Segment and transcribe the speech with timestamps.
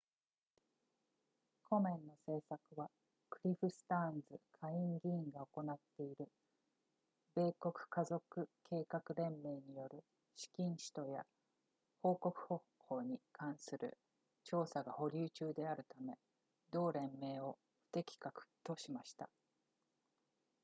[1.69, 2.89] コメンの政策は
[3.29, 6.27] クリフスターンズ下院議員が行っている
[7.35, 10.03] 米国家族計画連盟による
[10.35, 11.23] 資金使途や
[12.01, 13.95] 報告方法に関する
[14.43, 16.17] 調査が保留中であるため
[16.71, 19.29] 同連盟を不適格としました